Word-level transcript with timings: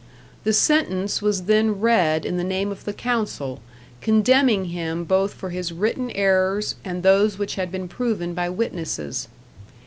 The 0.45 0.51
sentence 0.53 1.21
was 1.21 1.43
then 1.43 1.79
read 1.79 2.25
in 2.25 2.37
the 2.37 2.43
name 2.43 2.71
of 2.71 2.85
the 2.85 2.91
council, 2.91 3.59
condemning 4.01 4.65
him 4.65 5.03
both 5.03 5.31
for 5.35 5.51
his 5.51 5.71
written 5.71 6.09
errors 6.15 6.73
and 6.83 7.03
those 7.03 7.37
which 7.37 7.53
had 7.53 7.71
been 7.71 7.87
proven 7.87 8.33
by 8.33 8.49
witnesses. 8.49 9.27